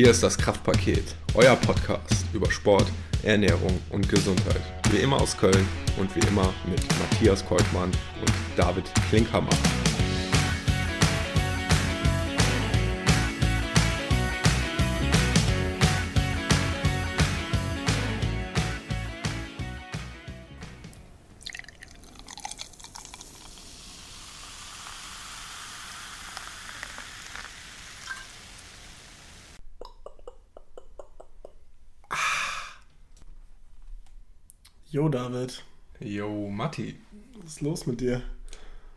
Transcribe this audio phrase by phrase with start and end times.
[0.00, 2.86] Hier ist das Kraftpaket, euer Podcast über Sport,
[3.22, 4.62] Ernährung und Gesundheit.
[4.90, 9.50] Wie immer aus Köln und wie immer mit Matthias Kolkmann und David Klinkhammer.
[35.10, 35.62] David.
[36.00, 36.96] Jo, Matti.
[37.42, 38.22] Was ist los mit dir?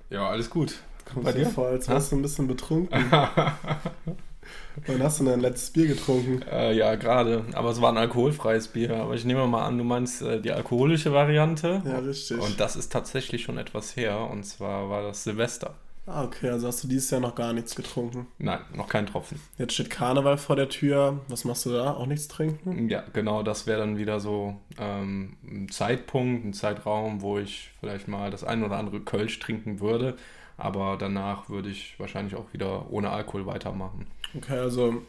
[0.10, 0.76] Ja, alles gut.
[1.06, 3.12] Kommt bei dir vor, als wärst du ein bisschen betrunken.
[3.12, 6.42] Wann hast du denn dein letztes Bier getrunken?
[6.52, 7.46] Äh, ja, gerade.
[7.54, 8.96] Aber es war ein alkoholfreies Bier.
[8.98, 11.82] Aber ich nehme mal an, du meinst äh, die alkoholische Variante.
[11.86, 12.40] Ja, richtig.
[12.40, 14.30] Und das ist tatsächlich schon etwas her.
[14.32, 15.76] Und zwar war das Silvester.
[16.06, 18.28] Ah, okay, also hast du dieses Jahr noch gar nichts getrunken.
[18.38, 19.40] Nein, noch kein Tropfen.
[19.58, 21.22] Jetzt steht Karneval vor der Tür.
[21.30, 21.94] Was machst du da?
[21.94, 22.90] Auch nichts trinken?
[22.90, 28.10] Ja, genau, das wäre dann wieder so ähm, ein Zeitpunkt, ein Zeitraum, wo ich vielleicht
[28.10, 30.18] mal das ein oder andere Kölsch trinken würde.
[30.58, 34.08] Aber danach würde ich wahrscheinlich auch wieder ohne Alkohol weitermachen.
[34.36, 35.02] Okay, also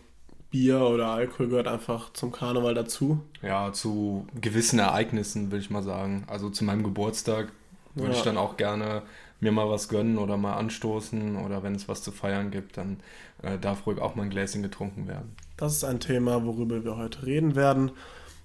[0.50, 3.20] Bier oder Alkohol gehört einfach zum Karneval dazu.
[3.42, 6.22] Ja, zu gewissen Ereignissen, will ich mal sagen.
[6.28, 7.50] Also zu meinem Geburtstag
[7.96, 8.16] würde Ja.
[8.16, 9.02] ich dann auch gerne
[9.40, 13.00] mir mal was gönnen oder mal anstoßen oder wenn es was zu feiern gibt, dann
[13.42, 15.36] äh, darf ruhig auch mal ein Gläschen getrunken werden.
[15.56, 17.92] Das ist ein Thema, worüber wir heute reden werden.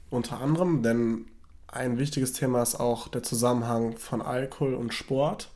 [0.10, 1.26] Unter anderem, denn
[1.67, 5.52] ein wichtiges Thema ist auch der Zusammenhang von Alkohol und Sport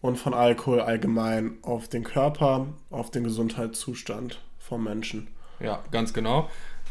[0.00, 5.28] und von Alkohol allgemein auf den Körper, auf den Gesundheitszustand vom Menschen.
[5.60, 6.48] Ja, ganz genau.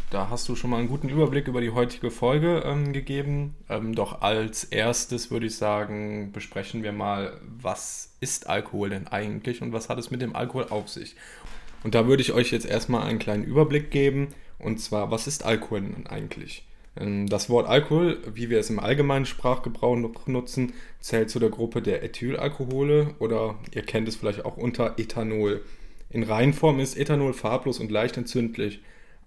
[0.10, 3.56] Da hast du schon mal einen guten Überblick über die heutige Folge ähm, gegeben.
[3.68, 9.62] Ähm, doch als erstes würde ich sagen, besprechen wir mal, was ist Alkohol denn eigentlich
[9.62, 11.18] und was hat es mit dem Alkohol auf sich?
[11.84, 14.30] Und da würde ich euch jetzt erstmal einen kleinen Überblick geben.
[14.60, 16.66] Und zwar, was ist Alkohol denn eigentlich?
[16.96, 20.72] Ähm, Das Wort Alkohol, wie wir es im allgemeinen Sprachgebrauch nutzen,
[21.02, 25.66] zählt zu der Gruppe der Ethylalkohole oder ihr kennt es vielleicht auch unter Ethanol.
[26.10, 28.80] In Reinform ist Ethanol farblos und leicht entzündlich.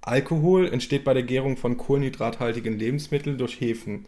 [0.03, 4.07] Alkohol entsteht bei der Gärung von kohlenhydrathaltigen Lebensmitteln durch Hefen.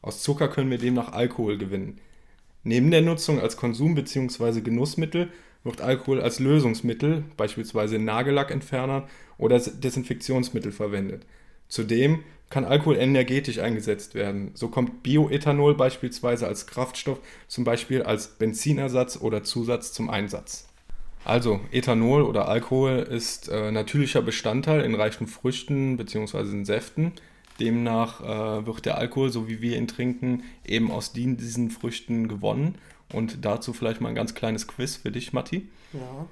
[0.00, 1.98] Aus Zucker können wir demnach Alkohol gewinnen.
[2.62, 4.62] Neben der Nutzung als Konsum- bzw.
[4.62, 5.30] Genussmittel
[5.62, 9.06] wird Alkohol als Lösungsmittel, beispielsweise Nagellackentferner
[9.36, 11.26] oder Desinfektionsmittel verwendet.
[11.68, 14.50] Zudem kann Alkohol energetisch eingesetzt werden.
[14.54, 20.68] So kommt Bioethanol beispielsweise als Kraftstoff, zum Beispiel als Benzinersatz oder Zusatz zum Einsatz.
[21.24, 26.38] Also, Ethanol oder Alkohol ist äh, natürlicher Bestandteil in reichen Früchten bzw.
[26.50, 27.12] in Säften.
[27.60, 32.28] Demnach äh, wird der Alkohol, so wie wir ihn trinken, eben aus die- diesen Früchten
[32.28, 32.74] gewonnen.
[33.12, 35.68] Und dazu vielleicht mal ein ganz kleines Quiz für dich, Matti.
[35.92, 36.26] Ja.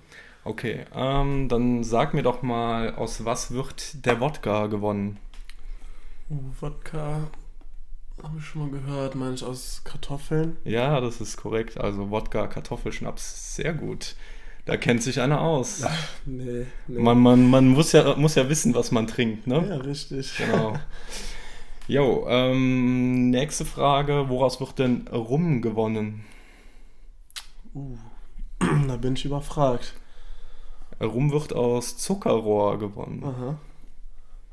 [0.44, 5.18] Okay, ähm, dann sag mir doch mal, aus was wird der Wodka gewonnen?
[6.28, 7.28] Uh, Wodka
[8.22, 10.56] habe ich schon mal gehört, meine ich aus Kartoffeln.
[10.64, 11.78] Ja, das ist korrekt.
[11.78, 14.16] Also Wodka, Kartoffelschnaps, sehr gut.
[14.64, 15.84] Da kennt sich einer aus.
[16.24, 17.00] Nee, nee.
[17.00, 19.66] Man, man, man muss, ja, muss ja wissen, was man trinkt, ne?
[19.68, 20.36] Ja, richtig.
[20.36, 20.74] Genau.
[21.88, 24.28] Jo, ähm, nächste Frage.
[24.28, 26.24] Woraus wird denn Rum gewonnen?
[27.74, 27.96] Uh,
[28.86, 29.94] da bin ich überfragt.
[31.00, 33.24] Rum wird aus Zuckerrohr gewonnen.
[33.24, 33.58] Aha.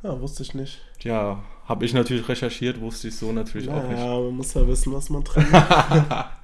[0.02, 0.82] Ja, wusste ich nicht.
[1.02, 4.00] Ja, habe ich natürlich recherchiert, wusste ich so natürlich auch nicht.
[4.00, 5.52] Naja, man muss ja wissen, was man trinkt.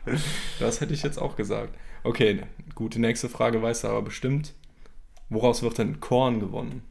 [0.59, 1.74] Das hätte ich jetzt auch gesagt.
[2.06, 2.44] Okay,
[2.76, 4.54] gute nächste Frage weißt du aber bestimmt.
[5.30, 6.84] Woraus wird denn Korn gewonnen?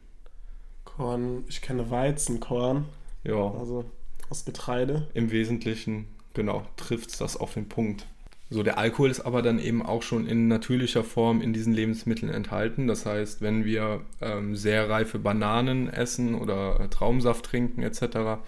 [0.84, 2.86] Korn, ich kenne Weizenkorn,
[3.22, 3.84] Ja, also
[4.28, 5.06] aus Getreide.
[5.14, 8.06] im Wesentlichen, genau, trifft das auf den Punkt.
[8.50, 12.32] So, der Alkohol ist aber dann eben auch schon in natürlicher Form in diesen Lebensmitteln
[12.32, 12.88] enthalten.
[12.88, 18.42] Das heißt, wenn wir ähm, sehr reife Bananen essen oder äh, Traubensaft trinken etc.,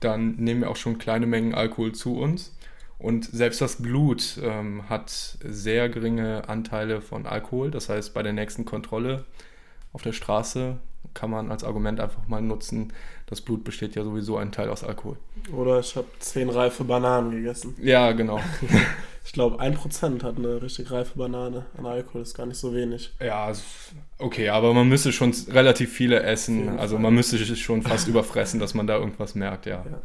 [0.00, 2.56] dann nehmen wir auch schon kleine Mengen Alkohol zu uns.
[2.98, 7.70] Und selbst das Blut ähm, hat sehr geringe Anteile von Alkohol.
[7.70, 9.24] Das heißt, bei der nächsten Kontrolle
[9.92, 10.78] auf der Straße
[11.14, 12.92] kann man als Argument einfach mal nutzen,
[13.26, 15.16] das Blut besteht ja sowieso ein Teil aus Alkohol.
[15.52, 17.74] Oder ich habe zehn reife Bananen gegessen.
[17.80, 18.40] Ja, genau.
[19.28, 22.22] Ich glaube, ein Prozent hat eine richtig reife Banane an Alkohol.
[22.22, 23.12] Das ist gar nicht so wenig.
[23.20, 23.52] Ja,
[24.16, 26.78] okay, aber man müsste schon relativ viele essen.
[26.78, 29.84] Also man müsste sich schon fast überfressen, dass man da irgendwas merkt, ja.
[29.84, 30.00] Ja.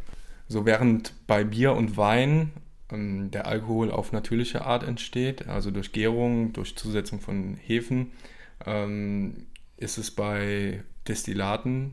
[0.46, 2.52] So während bei Bier und Wein
[2.90, 8.12] ähm, der Alkohol auf natürliche Art entsteht, also durch Gärung, durch Zusetzung von Hefen,
[8.66, 9.46] ähm,
[9.76, 11.92] ist es bei Destillaten,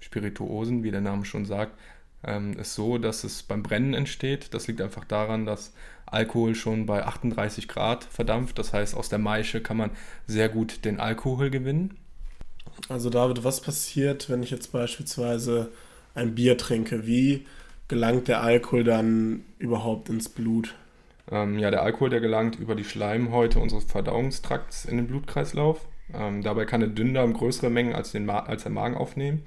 [0.00, 1.78] Spirituosen, wie der Name schon sagt,
[2.24, 4.52] ähm, ist so, dass es beim Brennen entsteht.
[4.54, 5.72] Das liegt einfach daran, dass
[6.06, 8.58] Alkohol schon bei 38 Grad verdampft.
[8.58, 9.90] Das heißt, aus der Maische kann man
[10.26, 11.96] sehr gut den Alkohol gewinnen.
[12.88, 15.70] Also David, was passiert, wenn ich jetzt beispielsweise
[16.14, 17.06] ein Bier trinke?
[17.06, 17.46] Wie
[17.88, 20.74] gelangt der Alkohol dann überhaupt ins Blut?
[21.30, 25.86] Ähm, ja, der Alkohol, der gelangt über die Schleimhäute unseres Verdauungstrakts in den Blutkreislauf.
[26.14, 29.42] Ähm, dabei kann der Dünndarm größere Mengen als, den als der Magen aufnehmen.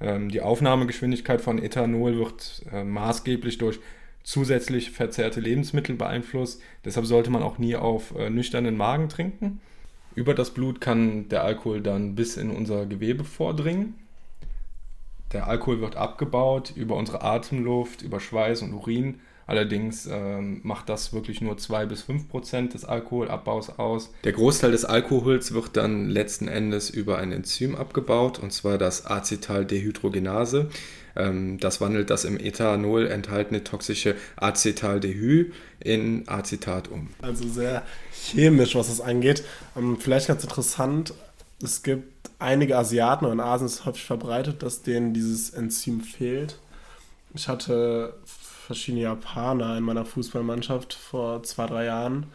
[0.00, 3.80] Ähm, die Aufnahmegeschwindigkeit von Ethanol wird äh, maßgeblich durch
[4.22, 6.62] zusätzlich verzehrte Lebensmittel beeinflusst.
[6.84, 9.60] Deshalb sollte man auch nie auf äh, nüchternen Magen trinken.
[10.14, 13.94] Über das Blut kann der Alkohol dann bis in unser Gewebe vordringen.
[15.34, 21.12] Der Alkohol wird abgebaut über unsere Atemluft, über Schweiß und Urin Allerdings ähm, macht das
[21.12, 24.10] wirklich nur 2 bis 5 Prozent des Alkoholabbaus aus.
[24.24, 29.04] Der Großteil des Alkohols wird dann letzten Endes über ein Enzym abgebaut, und zwar das
[29.04, 30.70] Acetaldehydrogenase.
[31.14, 37.08] Ähm, das wandelt das im Ethanol enthaltene toxische Acetaldehyд in Acetat um.
[37.20, 37.82] Also sehr
[38.12, 39.44] chemisch, was das angeht.
[39.76, 41.12] Ähm, vielleicht ganz interessant,
[41.64, 46.00] es gibt einige Asiaten, und in Asien ist es häufig verbreitet, dass denen dieses Enzym
[46.00, 46.58] fehlt.
[47.34, 52.26] Ich hatte verschiedene Japaner in meiner Fußballmannschaft vor zwei, drei Jahren.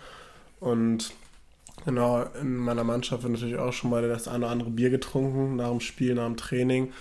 [0.59, 1.11] Und
[1.85, 5.55] genau, in meiner Mannschaft wird natürlich auch schon mal das eine oder andere Bier getrunken,
[5.55, 6.91] nach dem Spiel, nach dem Training.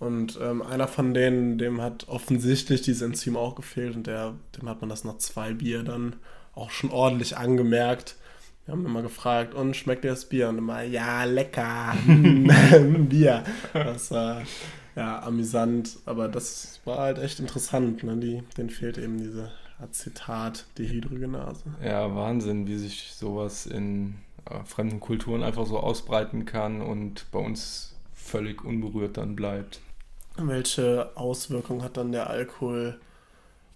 [0.00, 4.68] Und ähm, einer von denen, dem hat offensichtlich dieses Enzym auch gefehlt und der, dem
[4.68, 6.16] hat man das nach zwei Bier dann
[6.54, 8.16] auch schon ordentlich angemerkt.
[8.66, 10.48] Wir haben immer gefragt, und schmeckt dir das Bier?
[10.48, 13.44] Und immer, ja, lecker, Bier.
[13.74, 14.42] Das war
[14.96, 18.02] ja, amüsant, aber das war halt echt interessant.
[18.02, 18.16] Ne?
[18.16, 21.64] Die, denen fehlt eben diese Acetat-Dehydrogenase.
[21.84, 24.14] Ja, Wahnsinn, wie sich sowas in
[24.48, 29.80] äh, fremden Kulturen einfach so ausbreiten kann und bei uns völlig unberührt dann bleibt.
[30.36, 32.98] Welche Auswirkungen hat dann der Alkohol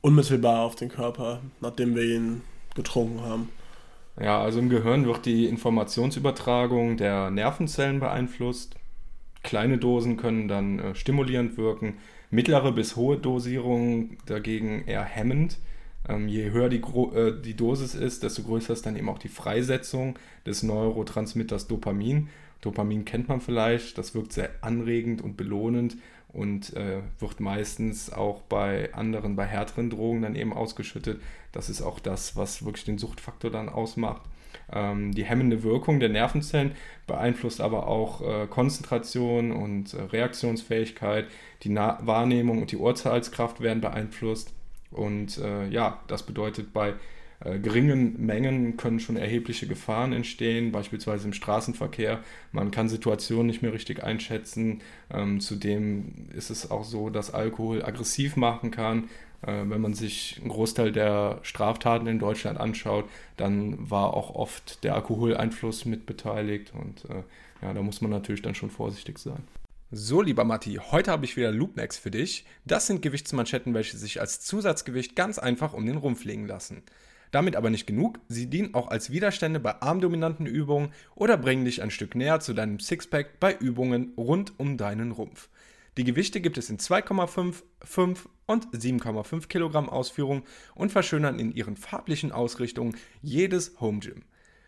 [0.01, 2.43] unmittelbar auf den Körper, nachdem wir ihn
[2.75, 3.51] getrunken haben?
[4.21, 8.75] Ja, also im Gehirn wird die Informationsübertragung der Nervenzellen beeinflusst.
[9.45, 11.99] Kleine Dosen können dann äh, stimulierend wirken,
[12.31, 15.59] mittlere bis hohe Dosierungen dagegen eher hemmend.
[16.09, 19.29] Ähm, je höher die, äh, die Dosis ist, desto größer ist dann eben auch die
[19.29, 22.29] Freisetzung des Neurotransmitters Dopamin.
[22.61, 25.97] Dopamin kennt man vielleicht, das wirkt sehr anregend und belohnend
[26.33, 31.21] und äh, wird meistens auch bei anderen, bei härteren Drogen dann eben ausgeschüttet.
[31.53, 34.23] Das ist auch das, was wirklich den Suchtfaktor dann ausmacht.
[34.71, 36.73] Ähm, die hemmende Wirkung der Nervenzellen
[37.07, 41.27] beeinflusst aber auch äh, Konzentration und äh, Reaktionsfähigkeit.
[41.63, 44.53] Die Na Wahrnehmung und die Urteilskraft werden beeinflusst.
[44.91, 46.95] Und äh, ja, das bedeutet, bei
[47.41, 52.21] geringen Mengen können schon erhebliche Gefahren entstehen, beispielsweise im Straßenverkehr.
[52.53, 54.83] Man kann Situationen nicht mehr richtig einschätzen.
[55.11, 59.05] Ähm, zudem ist es auch so, dass Alkohol aggressiv machen kann.
[59.43, 64.83] Äh, wenn man sich einen Großteil der Straftaten in Deutschland anschaut, dann war auch oft
[64.83, 67.23] der Alkoholeinfluss mit beteiligt und äh,
[67.63, 69.43] ja, da muss man natürlich dann schon vorsichtig sein.
[69.91, 72.45] So, lieber Matti, heute habe ich wieder Loopmax für dich.
[72.67, 76.83] Das sind Gewichtsmanschetten, welche sich als Zusatzgewicht ganz einfach um den Rumpf legen lassen.
[77.31, 81.83] Damit aber nicht genug, sie dienen auch als Widerstände bei armdominanten Übungen oder bringen dich
[81.83, 85.49] ein Stück näher zu deinem Sixpack bei Übungen rund um deinen Rumpf.
[85.99, 90.45] Die Gewichte gibt es in 2,5, 5 und 7,5 Kilogramm Ausführung
[90.75, 94.23] und verschönern in ihren farblichen Ausrichtungen jedes Home Gym.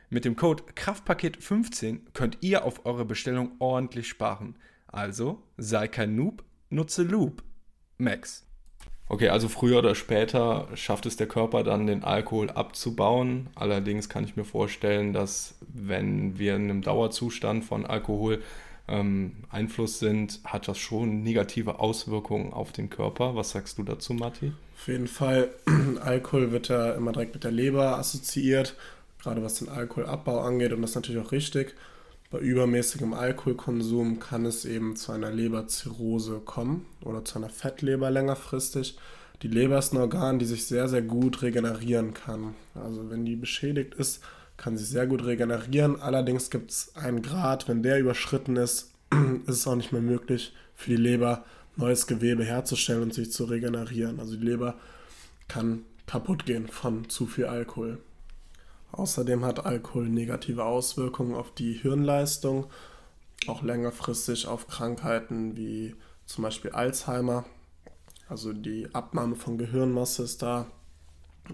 [0.09, 4.57] Mit dem Code Kraftpaket15 könnt ihr auf eure Bestellung ordentlich sparen.
[4.89, 7.45] Also sei kein Noob, nutze Loop.
[7.97, 8.50] Max.
[9.11, 13.49] Okay, also früher oder später schafft es der Körper dann, den Alkohol abzubauen.
[13.57, 18.41] Allerdings kann ich mir vorstellen, dass wenn wir in einem Dauerzustand von Alkohol
[18.87, 23.35] ähm, Einfluss sind, hat das schon negative Auswirkungen auf den Körper.
[23.35, 24.53] Was sagst du dazu, Matti?
[24.77, 25.49] Auf jeden Fall,
[26.05, 28.77] Alkohol wird ja immer direkt mit der Leber assoziiert,
[29.21, 31.75] gerade was den Alkoholabbau angeht und das ist natürlich auch richtig.
[32.31, 38.97] Bei übermäßigem Alkoholkonsum kann es eben zu einer Leberzirrhose kommen oder zu einer Fettleber längerfristig.
[39.43, 42.55] Die Leber ist ein Organ, die sich sehr, sehr gut regenerieren kann.
[42.77, 44.23] Also wenn die beschädigt ist,
[44.57, 46.01] kann sich sehr gut regenerieren.
[46.01, 48.93] Allerdings gibt es einen Grad, wenn der überschritten ist,
[49.47, 51.45] ist es auch nicht mehr möglich für die Leber
[51.75, 54.21] neues Gewebe herzustellen und sich zu regenerieren.
[54.21, 54.77] Also die Leber
[55.49, 57.99] kann kaputt gehen von zu viel Alkohol.
[58.93, 62.67] Außerdem hat Alkohol negative Auswirkungen auf die Hirnleistung,
[63.47, 65.95] auch längerfristig auf Krankheiten wie
[66.27, 67.45] zum Beispiel Alzheimer.
[68.29, 70.67] Also die Abnahme von Gehirnmasse ist da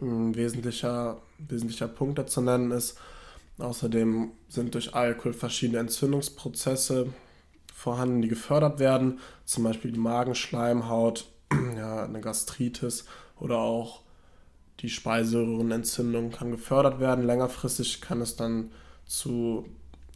[0.00, 2.98] ein wesentlicher, wesentlicher Punkt, der zu nennen ist.
[3.58, 7.12] Außerdem sind durch Alkohol verschiedene Entzündungsprozesse
[7.72, 11.30] vorhanden, die gefördert werden, zum Beispiel die Magenschleimhaut,
[11.76, 13.04] ja, eine Gastritis
[13.38, 14.02] oder auch
[14.80, 17.24] die Speiseröhrenentzündung kann gefördert werden.
[17.24, 18.70] Längerfristig kann es dann
[19.06, 19.66] zu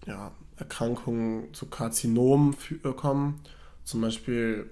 [0.07, 3.41] ja, Erkrankungen zu Karzinomen äh, kommen.
[3.85, 4.71] Zum Beispiel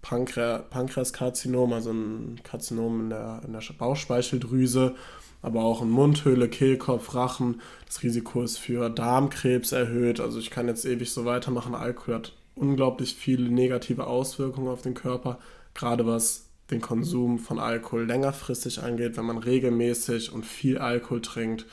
[0.00, 4.94] Pankre Pankreaskarzinom, also ein Karzinom in der, in der Bauchspeicheldrüse,
[5.42, 7.60] aber auch in Mundhöhle, Kehlkopf, Rachen.
[7.86, 10.20] Das Risiko ist für Darmkrebs erhöht.
[10.20, 11.74] Also ich kann jetzt ewig so weitermachen.
[11.74, 15.38] Alkohol hat unglaublich viele negative Auswirkungen auf den Körper,
[15.74, 19.16] gerade was den Konsum von Alkohol längerfristig angeht.
[19.16, 21.66] Wenn man regelmäßig und viel Alkohol trinkt,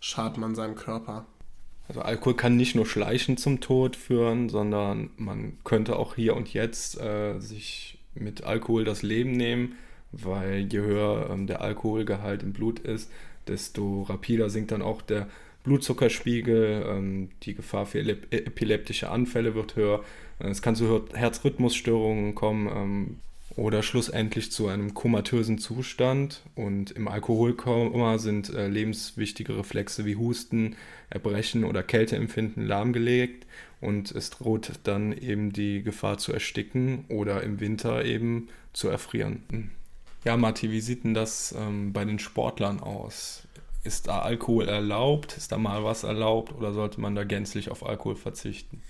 [0.00, 1.26] schadet man seinem Körper.
[1.88, 6.52] Also Alkohol kann nicht nur schleichend zum Tod führen, sondern man könnte auch hier und
[6.52, 9.74] jetzt äh, sich mit Alkohol das Leben nehmen,
[10.10, 13.10] weil je höher ähm, der Alkoholgehalt im Blut ist,
[13.46, 15.28] desto rapider sinkt dann auch der
[15.62, 20.02] Blutzuckerspiegel, ähm, die Gefahr für epileptische Anfälle wird höher,
[20.38, 23.16] es kann zu Herzrhythmusstörungen kommen, ähm,
[23.56, 26.42] oder schlussendlich zu einem komatösen Zustand.
[26.54, 30.76] Und im Alkoholkoma sind äh, lebenswichtige Reflexe wie Husten,
[31.08, 33.46] Erbrechen oder Kälteempfinden lahmgelegt
[33.80, 39.42] und es droht dann eben die Gefahr zu ersticken oder im Winter eben zu erfrieren.
[39.50, 39.70] Hm.
[40.24, 43.42] Ja, Matti, wie sieht denn das ähm, bei den Sportlern aus?
[43.84, 45.36] Ist da Alkohol erlaubt?
[45.36, 48.82] Ist da mal was erlaubt oder sollte man da gänzlich auf Alkohol verzichten?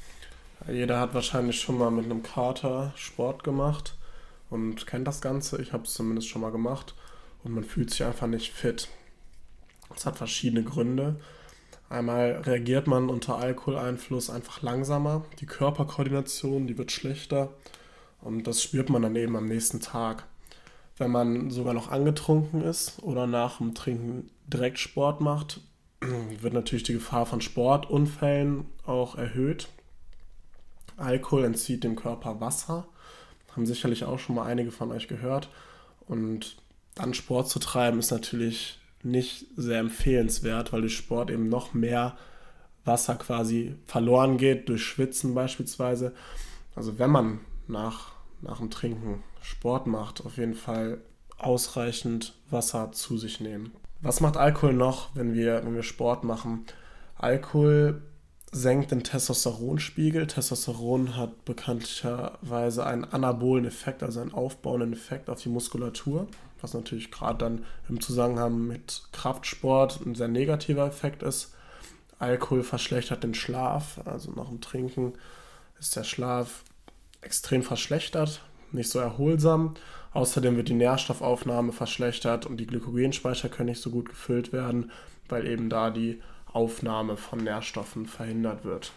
[0.72, 3.94] Jeder hat wahrscheinlich schon mal mit einem Kater Sport gemacht
[4.50, 5.60] und kennt das Ganze.
[5.60, 6.94] Ich habe es zumindest schon mal gemacht
[7.44, 8.88] und man fühlt sich einfach nicht fit.
[9.88, 11.16] Das hat verschiedene Gründe.
[11.88, 17.50] Einmal reagiert man unter Alkoholeinfluss einfach langsamer, die Körperkoordination, die wird schlechter
[18.20, 20.26] und das spürt man dann eben am nächsten Tag.
[20.96, 25.60] Wenn man sogar noch angetrunken ist oder nach dem Trinken direkt Sport macht,
[26.40, 29.68] wird natürlich die Gefahr von Sportunfällen auch erhöht.
[30.96, 32.88] Alkohol entzieht dem Körper Wasser
[33.56, 35.48] haben sicherlich auch schon mal einige von euch gehört.
[36.06, 36.56] Und
[36.94, 42.16] dann Sport zu treiben ist natürlich nicht sehr empfehlenswert, weil durch Sport eben noch mehr
[42.84, 46.14] Wasser quasi verloren geht, durch Schwitzen beispielsweise.
[46.74, 50.98] Also wenn man nach, nach dem Trinken Sport macht, auf jeden Fall
[51.38, 53.72] ausreichend Wasser zu sich nehmen.
[54.00, 56.64] Was macht Alkohol noch, wenn wir, wenn wir Sport machen?
[57.16, 58.02] Alkohol
[58.52, 60.26] senkt den Testosteronspiegel.
[60.26, 66.26] Testosteron hat bekanntlicherweise einen anabolen Effekt, also einen aufbauenden Effekt auf die Muskulatur,
[66.60, 71.54] was natürlich gerade dann im Zusammenhang mit Kraftsport ein sehr negativer Effekt ist.
[72.18, 75.12] Alkohol verschlechtert den Schlaf, also nach dem Trinken
[75.78, 76.64] ist der Schlaf
[77.20, 78.40] extrem verschlechtert,
[78.72, 79.74] nicht so erholsam.
[80.14, 84.90] Außerdem wird die Nährstoffaufnahme verschlechtert und die Glykogenspeicher können nicht so gut gefüllt werden,
[85.28, 86.22] weil eben da die
[86.56, 88.92] Aufnahme von Nährstoffen verhindert wird.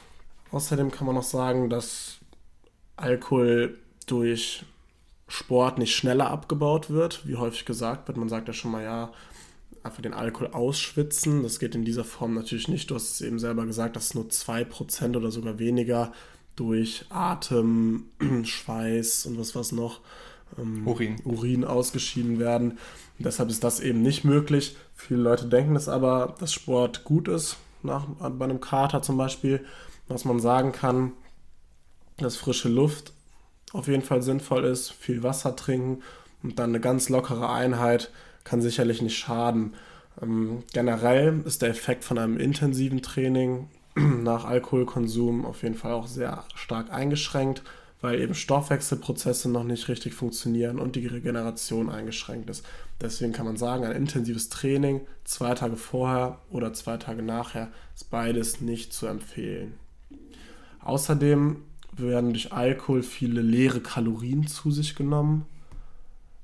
[0.52, 2.20] Außerdem kann man noch sagen, dass
[2.96, 4.64] Alkohol durch
[5.28, 8.18] Sport nicht schneller abgebaut wird, wie häufig gesagt wird.
[8.18, 9.12] Man sagt ja schon mal, ja,
[9.84, 11.44] einfach den Alkohol ausschwitzen.
[11.44, 12.90] Das geht in dieser Form natürlich nicht.
[12.90, 16.14] Du hast es eben selber gesagt, dass nur 2% oder sogar weniger
[16.56, 18.06] durch Atem,
[18.44, 20.00] Schweiß und was was noch
[20.58, 21.18] ähm, Urin.
[21.26, 22.72] Urin ausgeschieden werden.
[23.18, 24.78] Und deshalb ist das eben nicht möglich.
[25.00, 29.66] Viele Leute denken es aber, dass Sport gut ist, nach, bei einem Kater zum Beispiel,
[30.10, 31.14] was man sagen kann,
[32.18, 33.14] dass frische Luft
[33.72, 36.04] auf jeden Fall sinnvoll ist, viel Wasser trinken
[36.44, 38.12] und dann eine ganz lockere Einheit
[38.44, 39.74] kann sicherlich nicht schaden.
[40.22, 46.08] Ähm, generell ist der Effekt von einem intensiven Training nach Alkoholkonsum auf jeden Fall auch
[46.08, 47.64] sehr stark eingeschränkt
[48.02, 52.66] weil eben Stoffwechselprozesse noch nicht richtig funktionieren und die Regeneration eingeschränkt ist.
[53.02, 58.10] Deswegen kann man sagen, ein intensives Training zwei Tage vorher oder zwei Tage nachher ist
[58.10, 59.74] beides nicht zu empfehlen.
[60.82, 61.58] Außerdem
[61.92, 65.46] werden durch Alkohol viele leere Kalorien zu sich genommen.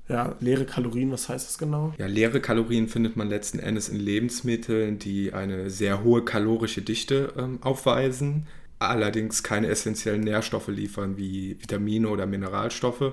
[0.08, 1.92] Ja, leere Kalorien, was heißt das genau?
[1.98, 7.32] Ja, leere Kalorien findet man letzten Endes in Lebensmitteln, die eine sehr hohe kalorische Dichte
[7.36, 8.46] ähm, aufweisen
[8.78, 13.12] allerdings keine essentiellen Nährstoffe liefern wie Vitamine oder Mineralstoffe.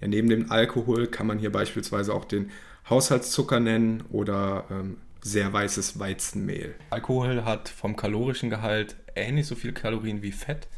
[0.00, 2.50] Ja, neben dem Alkohol kann man hier beispielsweise auch den
[2.88, 6.74] Haushaltszucker nennen oder ähm, sehr weißes Weizenmehl.
[6.90, 10.68] Alkohol hat vom kalorischen Gehalt ähnlich so viel Kalorien wie Fett.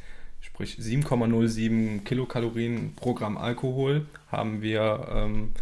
[0.41, 5.53] Sprich 7,07 Kilokalorien pro Gramm Alkohol haben wir ähm,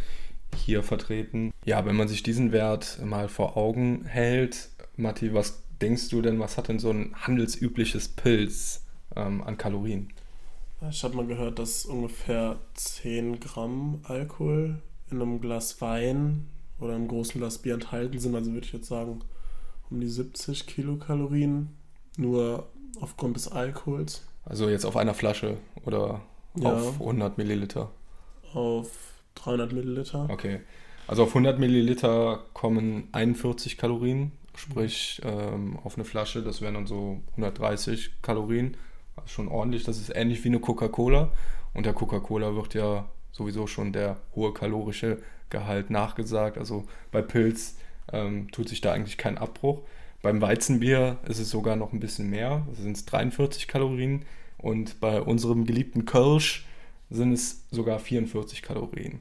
[0.56, 1.52] hier vertreten.
[1.64, 6.38] Ja, wenn man sich diesen Wert mal vor Augen hält, Matti, was denkst du denn,
[6.38, 8.84] was hat denn so ein handelsübliches Pilz
[9.16, 10.12] ähm, an Kalorien?
[10.90, 16.48] Ich habe mal gehört, dass ungefähr 10 Gramm Alkohol in einem Glas Wein
[16.80, 18.34] oder einem großen Glas Bier enthalten sind.
[18.34, 19.20] Also würde ich jetzt sagen,
[19.90, 21.68] um die 70 Kilokalorien
[22.16, 22.68] nur
[23.00, 24.24] aufgrund des Alkohols.
[24.44, 26.22] Also jetzt auf einer Flasche oder
[26.56, 27.90] ja, auf 100 Milliliter?
[28.52, 28.90] Auf
[29.36, 30.28] 300 Milliliter.
[30.30, 30.60] Okay.
[31.06, 36.86] Also auf 100 Milliliter kommen 41 Kalorien sprich ähm, auf eine Flasche, das wären dann
[36.86, 38.76] so 130 Kalorien.
[39.16, 41.32] Das ist schon ordentlich, das ist ähnlich wie eine Coca-Cola.
[41.74, 45.18] Und der Coca-Cola wird ja sowieso schon der hohe kalorische
[45.50, 46.58] Gehalt nachgesagt.
[46.58, 47.76] Also bei Pilz
[48.12, 49.82] ähm, tut sich da eigentlich kein Abbruch.
[50.22, 54.24] Beim Weizenbier ist es sogar noch ein bisschen mehr, das sind 43 Kalorien.
[54.58, 56.66] Und bei unserem geliebten Kölsch
[57.10, 59.20] sind es sogar 44 Kalorien.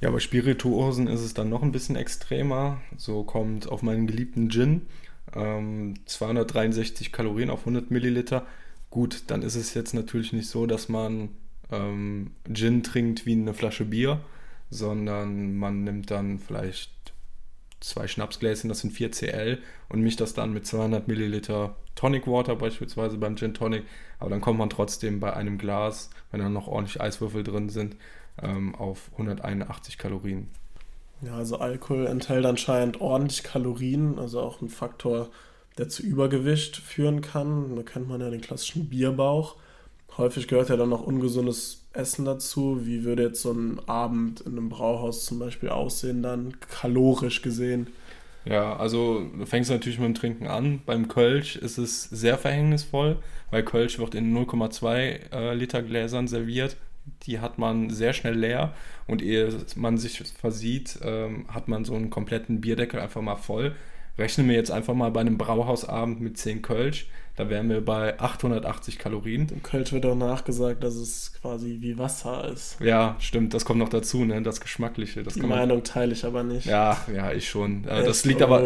[0.00, 2.80] Ja, bei Spirituosen ist es dann noch ein bisschen extremer.
[2.96, 4.82] So kommt auf meinen geliebten Gin
[5.34, 8.46] ähm, 263 Kalorien auf 100 Milliliter.
[8.90, 11.30] Gut, dann ist es jetzt natürlich nicht so, dass man
[11.70, 14.20] ähm, Gin trinkt wie eine Flasche Bier,
[14.70, 16.92] sondern man nimmt dann vielleicht
[17.80, 22.56] zwei Schnapsgläschen, das sind 4 CL und mischt das dann mit 200 Milliliter Tonic Water
[22.56, 23.84] beispielsweise beim Gin Tonic.
[24.18, 27.96] Aber dann kommt man trotzdem bei einem Glas, wenn da noch ordentlich Eiswürfel drin sind,
[28.42, 30.48] ähm, auf 181 Kalorien.
[31.22, 35.30] Ja, also Alkohol enthält anscheinend ordentlich Kalorien, also auch ein Faktor,
[35.78, 37.74] der zu Übergewicht führen kann.
[37.76, 39.56] Da kennt man ja den klassischen Bierbauch.
[40.16, 42.86] Häufig gehört ja dann noch ungesundes Essen dazu.
[42.86, 47.88] Wie würde jetzt so ein Abend in einem Brauhaus zum Beispiel aussehen, dann kalorisch gesehen?
[48.44, 50.80] Ja, also du fängst natürlich mit dem Trinken an.
[50.86, 53.18] Beim Kölsch ist es sehr verhängnisvoll,
[53.50, 56.76] weil Kölsch wird in 0,2 äh, Liter Gläsern serviert.
[57.22, 58.74] Die hat man sehr schnell leer
[59.06, 63.74] und ehe man sich versieht, ähm, hat man so einen kompletten Bierdeckel einfach mal voll.
[64.18, 68.18] Rechnen wir jetzt einfach mal bei einem Brauhausabend mit 10 Kölsch, da wären wir bei
[68.18, 69.48] 880 Kalorien.
[69.50, 72.78] Im Kölsch wird auch nachgesagt, dass es quasi wie Wasser ist.
[72.80, 74.40] Ja, stimmt, das kommt noch dazu, ne?
[74.40, 75.22] das Geschmackliche.
[75.22, 76.64] Das Die Meinung teile ich aber nicht.
[76.64, 77.82] Ja, ja, ich schon.
[77.82, 78.62] Das, liegt aber,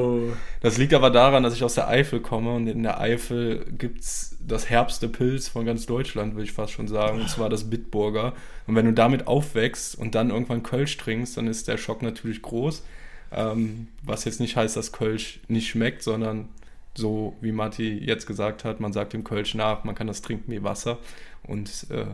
[0.60, 4.00] das liegt aber daran, dass ich aus der Eifel komme und in der Eifel gibt
[4.02, 7.68] es das herbste Pilz von ganz Deutschland, würde ich fast schon sagen, und zwar das
[7.68, 8.34] Bitburger.
[8.68, 12.40] Und wenn du damit aufwächst und dann irgendwann Kölsch trinkst, dann ist der Schock natürlich
[12.40, 12.84] groß.
[13.32, 16.48] Ähm, was jetzt nicht heißt, dass Kölsch nicht schmeckt, sondern
[16.94, 20.50] so wie Matti jetzt gesagt hat, man sagt dem Kölsch nach, man kann das trinken
[20.52, 20.99] wie Wasser.
[21.42, 22.06] Und äh,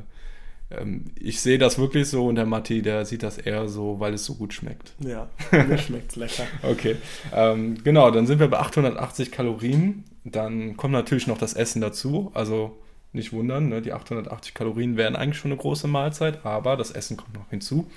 [0.71, 4.15] ähm, ich sehe das wirklich so und der Matti, der sieht das eher so, weil
[4.15, 4.95] es so gut schmeckt.
[4.99, 6.47] Ja, mir schmeckt es lecker.
[6.63, 6.97] Okay,
[7.33, 10.05] ähm, genau, dann sind wir bei 880 Kalorien.
[10.25, 12.31] Dann kommt natürlich noch das Essen dazu.
[12.35, 12.77] Also
[13.13, 13.81] nicht wundern, ne?
[13.81, 17.89] die 880 Kalorien wären eigentlich schon eine große Mahlzeit, aber das Essen kommt noch hinzu.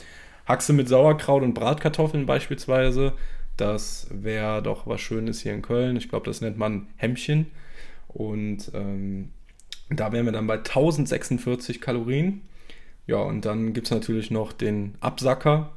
[0.48, 3.14] Haxe mit Sauerkraut und Bratkartoffeln beispielsweise.
[3.60, 5.98] Das wäre doch was Schönes hier in Köln.
[5.98, 7.48] Ich glaube, das nennt man Hemmchen.
[8.08, 9.32] Und ähm,
[9.90, 12.42] da wären wir dann bei 1046 Kalorien.
[13.06, 15.74] Ja, und dann gibt es natürlich noch den Absacker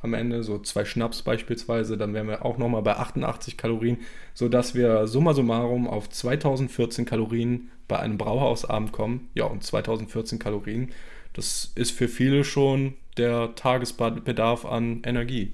[0.00, 1.98] am Ende, so zwei Schnaps beispielsweise.
[1.98, 3.98] Dann wären wir auch nochmal bei 88 Kalorien,
[4.32, 9.28] sodass wir summa summarum auf 2014 Kalorien bei einem Brauhausabend kommen.
[9.34, 10.92] Ja, und 2014 Kalorien,
[11.34, 15.52] das ist für viele schon der Tagesbedarf an Energie.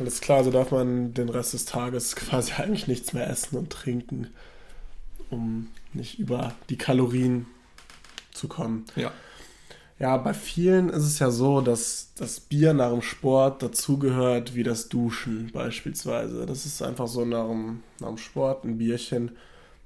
[0.00, 3.70] Alles klar, so darf man den Rest des Tages quasi eigentlich nichts mehr essen und
[3.70, 4.28] trinken,
[5.28, 7.46] um nicht über die Kalorien
[8.32, 8.86] zu kommen.
[8.96, 9.12] Ja.
[9.98, 14.62] Ja, bei vielen ist es ja so, dass das Bier nach dem Sport dazugehört wie
[14.62, 16.46] das Duschen beispielsweise.
[16.46, 19.32] Das ist einfach so nach dem, nach dem Sport ein Bierchen.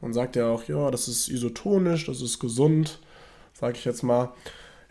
[0.01, 3.01] Man sagt ja auch, ja, das ist isotonisch, das ist gesund,
[3.55, 4.33] sage ich jetzt mal.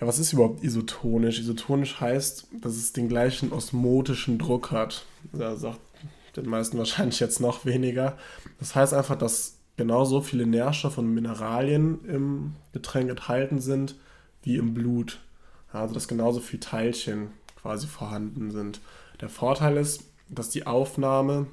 [0.03, 1.39] Ja, was ist überhaupt isotonisch?
[1.39, 5.05] Isotonisch heißt, dass es den gleichen osmotischen Druck hat.
[5.31, 5.79] Da sagt
[6.35, 8.17] den meisten wahrscheinlich jetzt noch weniger.
[8.59, 13.95] Das heißt einfach, dass genauso viele Nährstoffe und Mineralien im Getränk enthalten sind
[14.41, 15.21] wie im Blut.
[15.71, 17.29] Also dass genauso viele Teilchen
[17.61, 18.81] quasi vorhanden sind.
[19.21, 21.47] Der Vorteil ist, dass die Aufnahme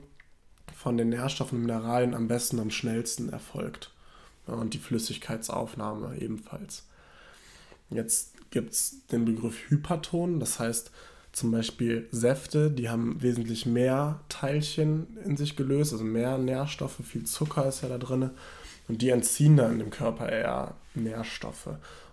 [0.74, 3.92] von den Nährstoffen und Mineralien am besten am schnellsten erfolgt.
[4.46, 6.82] und die Flüssigkeitsaufnahme ebenfalls.
[7.90, 10.90] Jetzt gibt es den Begriff Hyperton, das heißt
[11.32, 17.24] zum Beispiel Säfte, die haben wesentlich mehr Teilchen in sich gelöst, also mehr Nährstoffe, viel
[17.24, 18.30] Zucker ist ja da drin
[18.88, 21.68] und die entziehen dann dem Körper eher Nährstoffe.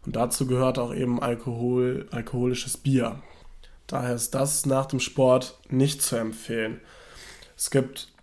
[0.06, 3.21] Und dazu gehört auch eben Alkohol, alkoholisches Bier.
[3.88, 6.80] Daher ist das nach dem Sport nicht zu empfehlen.
[7.58, 8.13] Es gibt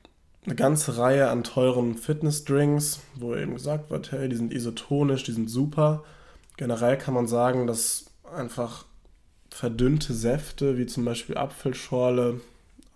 [0.47, 5.33] eine ganze Reihe an teuren Fitnessdrinks, wo eben gesagt wird, hey, die sind isotonisch, die
[5.33, 6.05] sind super.
[6.57, 8.85] Generell kann man sagen, dass einfach
[9.51, 12.41] verdünnte Säfte, wie zum Beispiel Apfelschorle,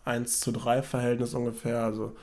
[0.04, 2.16] 1 zu 3 Verhältnis ungefähr, also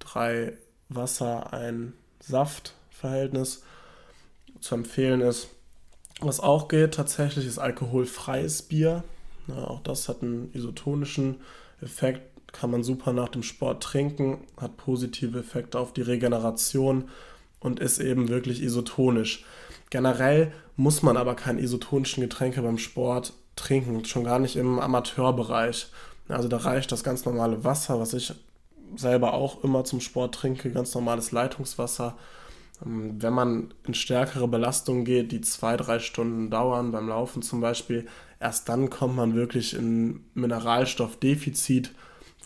[0.00, 0.56] 3
[0.88, 3.62] Wasser, 1 Saft Verhältnis
[4.60, 5.48] zu empfehlen ist.
[6.20, 9.04] Was auch geht tatsächlich ist alkoholfreies Bier.
[9.46, 11.36] Ja, auch das hat einen isotonischen
[11.80, 12.22] Effekt,
[12.52, 17.08] kann man super nach dem Sport trinken, hat positive Effekte auf die Regeneration
[17.60, 19.44] und ist eben wirklich isotonisch.
[19.90, 25.88] Generell muss man aber keine isotonischen Getränke beim Sport trinken, schon gar nicht im Amateurbereich.
[26.28, 28.32] Also da reicht das ganz normale Wasser, was ich
[28.96, 32.16] selber auch immer zum Sport trinke, ganz normales Leitungswasser.
[32.84, 37.60] Ähm, wenn man in stärkere Belastungen geht, die zwei, drei Stunden dauern, beim Laufen zum
[37.60, 38.06] Beispiel,
[38.40, 41.92] erst dann kommt man wirklich in Mineralstoffdefizit,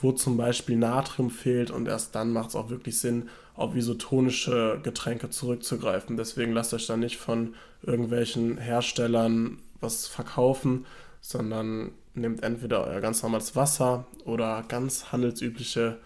[0.02, 4.80] wo zum Beispiel Natrium fehlt und erst dann macht es auch wirklich Sinn, auf isotonische
[4.82, 6.16] Getränke zurückzugreifen.
[6.16, 10.86] Deswegen lasst euch da nicht von irgendwelchen Herstellern was verkaufen,
[11.20, 15.98] sondern nehmt entweder euer ganz normales Wasser oder ganz handelsübliche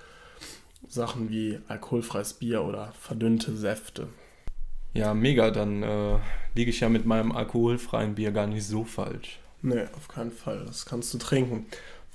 [0.88, 4.09] Sachen wie alkoholfreies Bier oder verdünnte Säfte.
[4.94, 6.18] Ja, mega, dann äh,
[6.54, 9.40] liege ich ja mit meinem alkoholfreien Bier gar nicht so falsch.
[9.62, 10.64] Nee, auf keinen Fall.
[10.64, 11.66] Das kannst du trinken.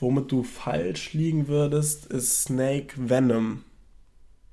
[0.02, 3.64] Womit du falsch liegen würdest, ist Snake Venom.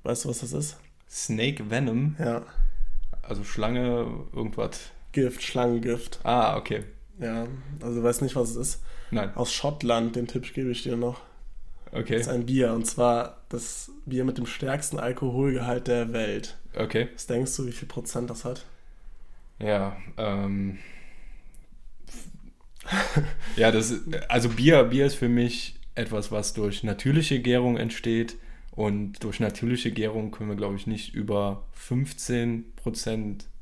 [0.02, 0.76] Weißt du, was das ist?
[1.08, 2.16] Snake Venom?
[2.18, 2.42] Ja.
[3.22, 4.90] Also Schlange, irgendwas.
[5.12, 6.20] Gift, Schlangengift.
[6.22, 6.84] Ah, okay.
[7.18, 7.46] Ja,
[7.80, 8.82] also du weißt nicht, was es ist.
[9.10, 9.34] Nein.
[9.36, 11.22] Aus Schottland, den Tipp gebe ich dir noch.
[11.92, 12.18] Okay.
[12.18, 16.58] Das ist ein Bier und zwar das Bier mit dem stärksten Alkoholgehalt der Welt.
[16.76, 17.08] Okay.
[17.14, 18.66] Was denkst du, wie viel Prozent das hat?
[19.58, 20.78] Ja, ähm.
[23.56, 23.94] Ja, das
[24.28, 28.36] also Bier, Bier ist für mich etwas, was durch natürliche Gärung entsteht.
[28.78, 32.64] Und durch natürliche Gärung können wir, glaube ich, nicht über 15%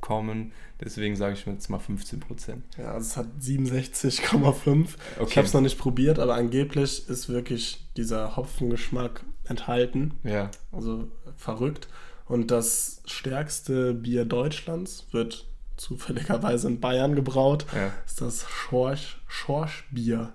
[0.02, 0.52] kommen.
[0.78, 2.20] Deswegen sage ich mir jetzt mal 15%.
[2.76, 4.88] Ja, also es hat 67,5.
[5.18, 5.26] Okay.
[5.26, 10.18] Ich habe es noch nicht probiert, aber angeblich ist wirklich dieser Hopfengeschmack enthalten.
[10.22, 10.50] Ja.
[10.70, 11.88] Also verrückt.
[12.26, 17.66] Und das stärkste Bier Deutschlands wird zufälligerweise in Bayern gebraut.
[17.74, 17.92] Ja.
[18.04, 20.32] Ist das Schorsch, Schorschbier.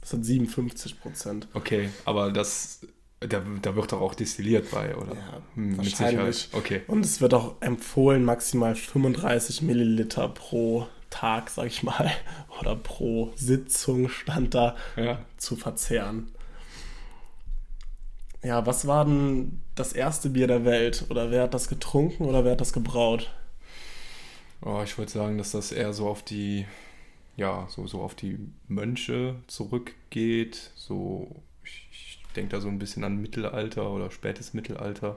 [0.00, 2.80] Das hat 57% Okay, aber das
[3.28, 5.14] da, da wird doch auch destilliert bei, oder?
[5.14, 6.48] Ja, hm, wahrscheinlich.
[6.52, 6.82] Okay.
[6.86, 12.10] Und es wird auch empfohlen, maximal 35 Milliliter pro Tag, sag ich mal,
[12.60, 15.20] oder pro Sitzung stand da, ja.
[15.36, 16.32] zu verzehren.
[18.42, 21.04] Ja, was war denn das erste Bier der Welt?
[21.10, 23.32] Oder wer hat das getrunken oder wer hat das gebraut?
[24.64, 26.66] Oh, ich würde sagen, dass das eher so auf die,
[27.36, 31.42] ja, so, so auf die Mönche zurückgeht, so
[32.36, 35.16] denke da so ein bisschen an Mittelalter oder spätes Mittelalter.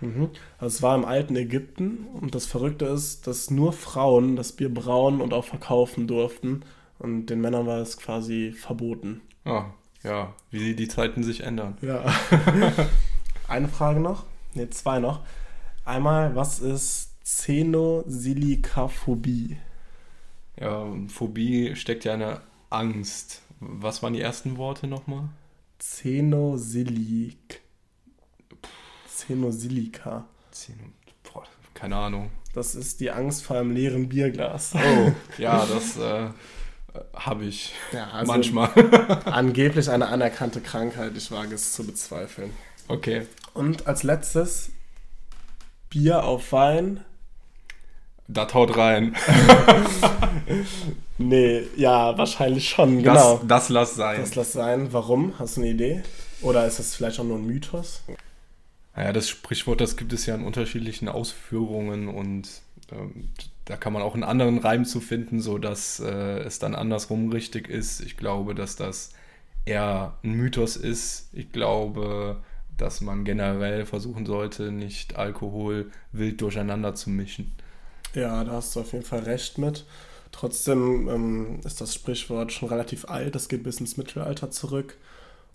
[0.00, 0.30] Mhm.
[0.58, 4.72] Also es war im alten Ägypten und das Verrückte ist, dass nur Frauen das Bier
[4.72, 6.62] brauen und auch verkaufen durften
[6.98, 9.20] und den Männern war es quasi verboten.
[9.44, 9.66] Ah,
[10.02, 11.78] ja, wie die Zeiten sich ändern.
[11.80, 12.04] Ja.
[13.48, 15.20] Eine Frage noch, ne, zwei noch.
[15.84, 19.56] Einmal, was ist Xenosilikaphobie?
[20.60, 23.42] Ja, Phobie steckt ja eine Angst.
[23.60, 25.28] Was waren die ersten Worte nochmal?
[25.78, 27.60] Xenosilik.
[29.06, 30.26] Xenosilika.
[30.52, 30.84] Xeno,
[31.22, 32.30] boah, keine Ahnung.
[32.52, 34.74] Das ist die Angst vor einem leeren Bierglas.
[34.74, 36.28] Oh, ja, das äh,
[37.14, 38.70] habe ich ja, also manchmal.
[39.24, 42.50] angeblich eine anerkannte Krankheit, ich wage es zu bezweifeln.
[42.86, 43.26] Okay.
[43.54, 44.70] Und als letztes
[45.88, 47.02] Bier auf Wein.
[48.26, 49.14] Das haut rein.
[51.18, 53.38] nee, ja, wahrscheinlich schon, genau.
[53.38, 54.20] Das, das lass sein.
[54.20, 54.92] Das lass sein.
[54.92, 55.38] Warum?
[55.38, 56.02] Hast du eine Idee?
[56.40, 58.02] Oder ist das vielleicht auch nur ein Mythos?
[58.96, 62.48] Naja, das Sprichwort, das gibt es ja in unterschiedlichen Ausführungen und
[62.92, 63.28] ähm,
[63.64, 67.68] da kann man auch einen anderen Reim zu finden, sodass äh, es dann andersrum richtig
[67.68, 68.00] ist.
[68.00, 69.12] Ich glaube, dass das
[69.64, 71.28] eher ein Mythos ist.
[71.32, 72.42] Ich glaube,
[72.76, 77.52] dass man generell versuchen sollte, nicht Alkohol wild durcheinander zu mischen.
[78.14, 79.84] Ja, da hast du auf jeden Fall recht mit.
[80.32, 84.96] Trotzdem ähm, ist das Sprichwort schon relativ alt, das geht bis ins Mittelalter zurück.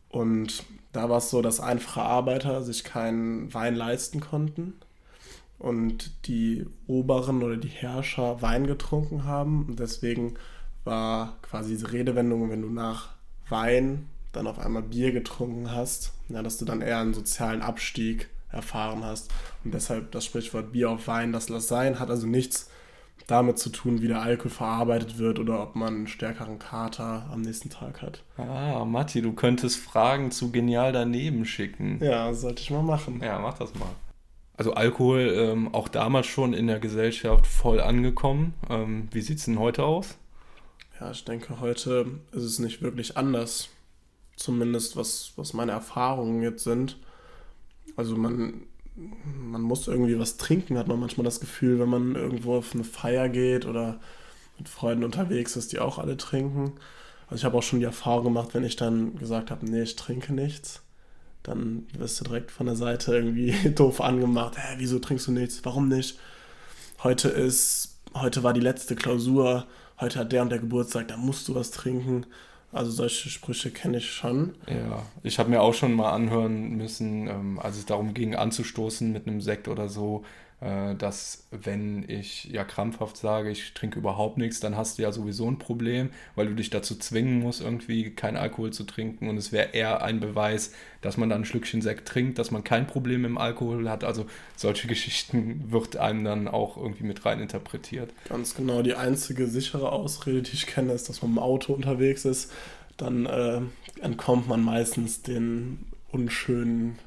[0.10, 4.74] Und da war es so, dass einfache Arbeiter sich keinen Wein leisten konnten
[5.60, 9.66] und die Oberen oder die Herrscher Wein getrunken haben.
[9.68, 10.36] Und deswegen
[10.84, 13.10] war quasi diese Redewendung, wenn du nach
[13.50, 18.30] Wein dann auf einmal Bier getrunken hast, ja, dass du dann eher einen sozialen Abstieg
[18.52, 19.32] erfahren hast.
[19.64, 22.70] Und deshalb das Sprichwort Bier auf Wein, das lass sein, hat also nichts
[23.28, 27.42] damit zu tun, wie der Alkohol verarbeitet wird oder ob man einen stärkeren Kater am
[27.42, 28.24] nächsten Tag hat.
[28.38, 32.00] Ah, Matti, du könntest Fragen zu genial daneben schicken.
[32.02, 33.22] Ja, sollte ich mal machen.
[33.24, 33.90] Ja, mach das mal.
[34.58, 38.54] Also Alkohol ähm, auch damals schon in der Gesellschaft voll angekommen.
[38.70, 40.18] Ähm, wie sieht es denn heute aus?
[41.00, 43.70] Ja, ich denke, heute ist es nicht wirklich anders.
[44.36, 46.98] Zumindest was, was meine Erfahrungen jetzt sind.
[48.00, 48.62] Also man
[48.96, 52.86] man muss irgendwie was trinken, hat man manchmal das Gefühl, wenn man irgendwo auf eine
[52.86, 54.00] Feier geht oder
[54.58, 56.74] mit Freunden unterwegs ist, die auch alle trinken.
[57.28, 59.98] Also ich habe auch schon die Erfahrung gemacht, wenn ich dann gesagt habe, nee, ich
[59.98, 60.82] trinke nichts,
[61.44, 64.58] dann wirst du direkt von der Seite irgendwie doof angemacht.
[64.58, 65.60] Hä, wieso trinkst du nichts?
[65.66, 66.18] Warum nicht?
[67.04, 69.68] Heute ist, heute war die letzte Klausur,
[70.00, 72.26] heute hat der und der Geburtstag, da musst du was trinken.
[72.72, 74.54] Also solche Sprüche kenne ich schon.
[74.68, 79.12] Ja, ich habe mir auch schon mal anhören müssen, ähm, als es darum ging, anzustoßen
[79.12, 80.24] mit einem Sekt oder so,
[80.62, 85.50] dass wenn ich ja krampfhaft sage, ich trinke überhaupt nichts, dann hast du ja sowieso
[85.50, 89.30] ein Problem, weil du dich dazu zwingen musst, irgendwie keinen Alkohol zu trinken.
[89.30, 92.66] Und es wäre eher ein Beweis, dass man dann ein Schlückchen Sekt trinkt, dass man
[92.66, 94.04] kein Problem im Alkohol hat.
[94.04, 94.26] Also
[94.58, 98.12] solche Geschichten wird einem dann auch irgendwie mit rein interpretiert.
[98.28, 98.82] Ganz genau.
[98.82, 102.52] Die einzige sichere Ausrede, die ich kenne, ist, dass man im Auto unterwegs ist.
[102.98, 103.62] Dann äh,
[104.02, 107.00] entkommt man meistens den unschönen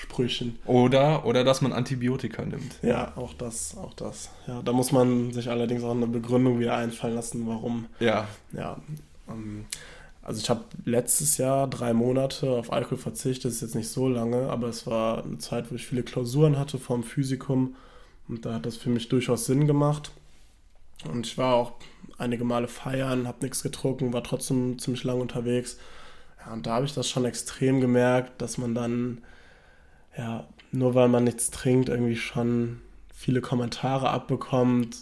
[0.00, 0.58] Sprüchen.
[0.64, 2.78] Oder, oder dass man Antibiotika nimmt.
[2.82, 4.30] Ja, auch das, auch das.
[4.46, 7.86] Ja, da muss man sich allerdings auch eine Begründung wieder einfallen lassen, warum.
[7.98, 8.26] Ja.
[8.52, 8.78] Ja.
[9.28, 9.66] Ähm,
[10.22, 14.08] also ich habe letztes Jahr drei Monate auf Alkohol verzichtet, das ist jetzt nicht so
[14.08, 17.76] lange, aber es war eine Zeit, wo ich viele Klausuren hatte vom Physikum
[18.28, 20.12] und da hat das für mich durchaus Sinn gemacht.
[21.10, 21.72] Und ich war auch
[22.16, 25.78] einige Male feiern, habe nichts getrunken, war trotzdem ziemlich lang unterwegs.
[26.44, 29.22] Ja, und da habe ich das schon extrem gemerkt, dass man dann
[30.16, 32.80] ja, nur weil man nichts trinkt, irgendwie schon
[33.14, 34.96] viele Kommentare abbekommt,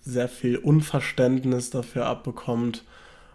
[0.00, 2.84] sehr viel Unverständnis dafür abbekommt,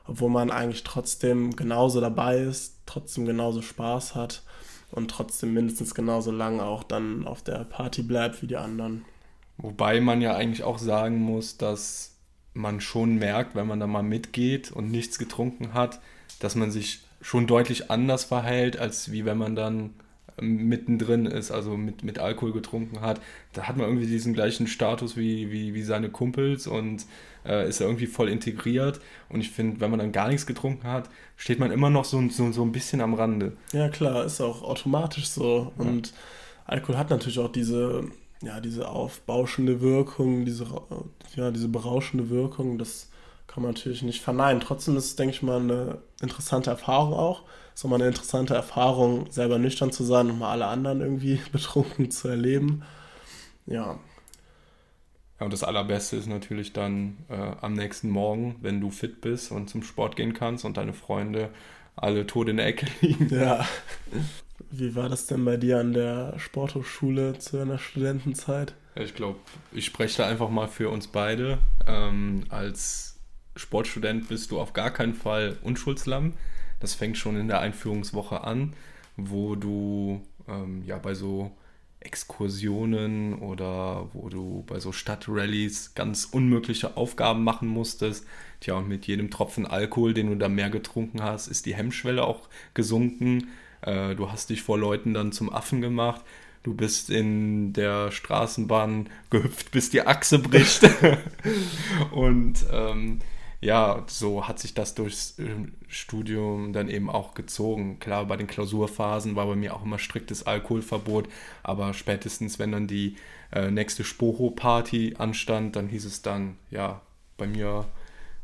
[0.05, 4.43] obwohl man eigentlich trotzdem genauso dabei ist, trotzdem genauso Spaß hat
[4.91, 9.05] und trotzdem mindestens genauso lange auch dann auf der Party bleibt wie die anderen.
[9.57, 12.15] Wobei man ja eigentlich auch sagen muss, dass
[12.53, 15.99] man schon merkt, wenn man da mal mitgeht und nichts getrunken hat,
[16.39, 19.93] dass man sich schon deutlich anders verhält, als wie wenn man dann
[20.41, 23.21] mittendrin ist, also mit, mit Alkohol getrunken hat,
[23.54, 27.06] da hat man irgendwie diesen gleichen Status wie, wie, wie seine Kumpels und
[27.45, 28.99] äh, ist irgendwie voll integriert.
[29.30, 32.21] Und ich finde, wenn man dann gar nichts getrunken hat, steht man immer noch so,
[32.30, 33.54] so, so ein bisschen am Rande.
[33.71, 35.71] Ja, klar, ist auch automatisch so.
[35.77, 35.86] Ja.
[35.86, 36.13] Und
[36.65, 38.06] Alkohol hat natürlich auch diese,
[38.41, 40.65] ja, diese aufbauschende Wirkung, diese,
[41.36, 42.77] ja, diese berauschende Wirkung.
[42.77, 43.10] Das
[43.47, 44.62] kann man natürlich nicht verneinen.
[44.62, 49.31] Trotzdem ist es, denke ich mal, eine interessante Erfahrung auch ist mal eine interessante Erfahrung,
[49.31, 52.84] selber nüchtern zu sein und mal alle anderen irgendwie betrunken zu erleben.
[53.65, 53.99] Ja.
[55.39, 59.51] Ja, und das Allerbeste ist natürlich dann äh, am nächsten Morgen, wenn du fit bist
[59.51, 61.49] und zum Sport gehen kannst und deine Freunde
[61.95, 63.29] alle tot in der Ecke liegen.
[63.29, 63.65] Ja.
[64.69, 68.75] Wie war das denn bei dir an der Sporthochschule zu deiner Studentenzeit?
[68.95, 69.39] Ich glaube,
[69.71, 71.57] ich spreche da einfach mal für uns beide.
[71.88, 73.19] Ähm, als
[73.55, 76.34] Sportstudent bist du auf gar keinen Fall Unschuldslamm.
[76.81, 78.73] Das fängt schon in der Einführungswoche an,
[79.15, 81.51] wo du ähm, ja bei so
[82.01, 88.25] Exkursionen oder wo du bei so Stadtrallies ganz unmögliche Aufgaben machen musstest.
[88.59, 92.23] Tja, und mit jedem Tropfen Alkohol, den du da mehr getrunken hast, ist die Hemmschwelle
[92.23, 93.49] auch gesunken.
[93.81, 96.21] Äh, du hast dich vor Leuten dann zum Affen gemacht.
[96.63, 100.81] Du bist in der Straßenbahn gehüpft, bis die Achse bricht.
[102.11, 103.19] und ähm,
[103.62, 108.00] ja, so hat sich das durchs ähm, Studium dann eben auch gezogen.
[108.00, 111.30] Klar, bei den Klausurphasen war bei mir auch immer striktes Alkoholverbot,
[111.62, 113.17] aber spätestens, wenn dann die
[113.54, 117.02] äh, nächste Spoho-Party anstand, dann hieß es dann, ja,
[117.38, 117.86] bei mir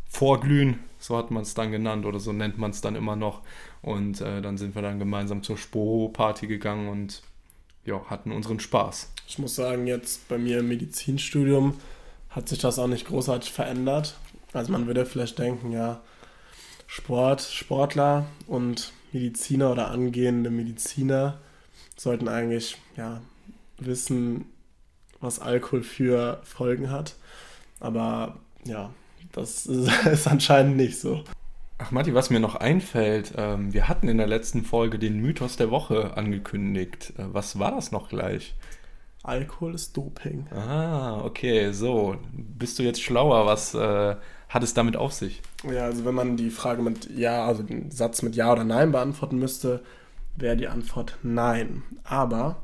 [0.10, 3.42] vorglühen, so hat man es dann genannt oder so nennt man es dann immer noch.
[3.82, 7.24] Und äh, dann sind wir dann gemeinsam zur Spoho-Party gegangen und
[7.86, 9.12] ja, hatten unseren Spaß.
[9.28, 11.80] Ich muss sagen, jetzt bei mir im Medizinstudium
[12.30, 14.16] hat sich das auch nicht großartig verändert.
[14.58, 16.02] Also man würde vielleicht denken, ja,
[16.88, 21.40] Sport, Sportler und Mediziner oder angehende Mediziner
[21.96, 23.22] sollten eigentlich ja,
[23.78, 24.46] wissen,
[25.22, 27.16] was Alkohol für Folgen hat.
[27.80, 28.92] Aber ja,
[29.32, 31.24] das ist anscheinend nicht so.
[31.78, 35.58] Ach Matti, was mir noch einfällt, ähm, wir hatten in der letzten Folge den Mythos
[35.58, 37.14] der Woche angekündigt.
[37.18, 38.56] Äh, was war das noch gleich?
[39.22, 40.48] Alkohol ist Doping.
[40.52, 42.16] Ah, okay, so.
[42.32, 43.46] Bist du jetzt schlauer?
[43.46, 44.16] Was äh,
[44.50, 45.42] hat es damit auf sich?
[45.64, 48.92] Ja, also wenn man die Frage mit Ja, also den Satz mit Ja oder Nein
[48.92, 49.84] beantworten müsste,
[50.36, 51.84] wäre die Antwort Nein.
[52.04, 52.58] Aber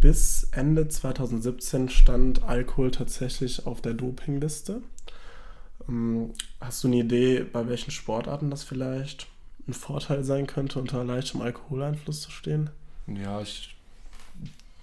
[0.00, 4.82] bis Ende 2017 stand Alkohol tatsächlich auf der Dopingliste.
[5.88, 9.28] Ähm, hast du eine Idee, bei welchen Sportarten das vielleicht
[9.68, 12.70] ein Vorteil sein könnte, unter leichtem Alkoholeinfluss zu stehen?
[13.06, 13.76] Ja, ich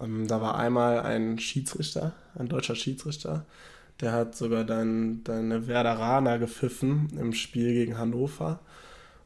[0.00, 3.46] Ähm, da war einmal ein Schiedsrichter, ein deutscher Schiedsrichter,
[4.00, 8.60] der hat sogar dein, deine Werderaner gepfiffen im Spiel gegen Hannover.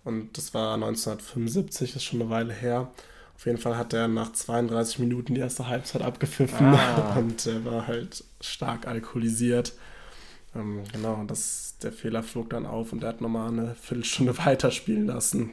[0.05, 2.91] Und das war 1975, ist schon eine Weile her.
[3.37, 7.15] Auf jeden Fall hat er nach 32 Minuten die erste Halbzeit abgepfiffen ah.
[7.19, 9.75] und er war halt stark alkoholisiert.
[10.55, 15.07] Ähm, genau, das, der Fehler flog dann auf und er hat nochmal eine Viertelstunde weiterspielen
[15.07, 15.53] lassen.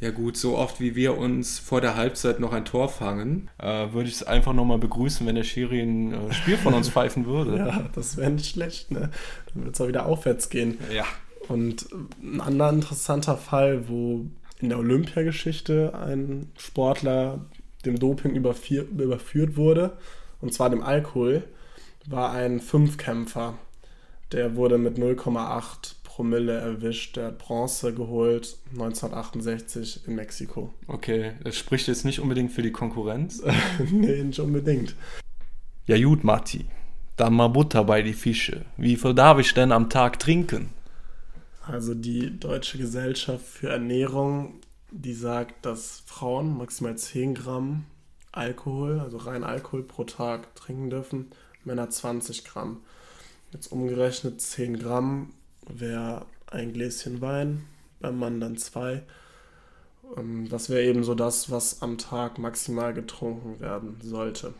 [0.00, 3.92] Ja gut, so oft wie wir uns vor der Halbzeit noch ein Tor fangen, äh,
[3.92, 7.26] würde ich es einfach nochmal begrüßen, wenn der Schiri ein äh, Spiel von uns pfeifen
[7.26, 7.56] würde.
[7.56, 9.10] ja, das wäre nicht schlecht, ne?
[9.46, 10.78] Dann würde es auch wieder aufwärts gehen.
[10.92, 11.04] Ja.
[11.48, 11.86] Und
[12.22, 14.26] ein anderer interessanter Fall, wo
[14.60, 17.44] in der Olympiageschichte ein Sportler
[17.84, 19.96] dem Doping überführt wurde,
[20.40, 21.44] und zwar dem Alkohol,
[22.06, 23.54] war ein Fünfkämpfer.
[24.32, 27.16] Der wurde mit 0,8 Promille erwischt.
[27.16, 30.72] Der hat Bronze geholt 1968 in Mexiko.
[30.86, 33.42] Okay, das spricht jetzt nicht unbedingt für die Konkurrenz.
[33.90, 34.94] nee, nicht unbedingt.
[35.86, 36.66] Ja gut, Matti.
[37.16, 38.64] Dann mal Butter bei die Fische.
[38.76, 40.70] Wie viel darf ich denn am Tag trinken?
[41.66, 44.60] Also die Deutsche Gesellschaft für Ernährung,
[44.92, 47.86] die sagt, dass Frauen maximal 10 Gramm
[48.30, 51.32] Alkohol, also rein Alkohol pro Tag trinken dürfen,
[51.64, 52.82] Männer 20 Gramm.
[53.52, 55.32] Jetzt umgerechnet 10 Gramm
[55.68, 57.64] wäre ein Gläschen Wein,
[58.00, 59.02] beim Mann dann zwei.
[60.16, 64.54] Ähm, das wäre eben so das, was am Tag maximal getrunken werden sollte.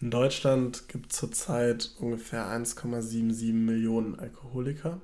[0.00, 5.00] In Deutschland gibt es zurzeit ungefähr 1,77 Millionen Alkoholiker.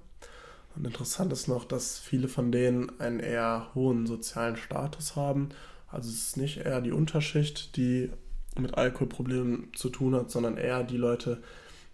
[0.74, 5.50] Und interessant ist noch, dass viele von denen einen eher hohen sozialen Status haben.
[5.88, 8.10] Also es ist nicht eher die Unterschicht, die
[8.58, 11.42] mit Alkoholproblemen zu tun hat, sondern eher die Leute,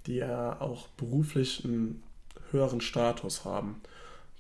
[0.07, 2.03] die ja auch beruflich einen
[2.53, 3.81] höheren Status haben,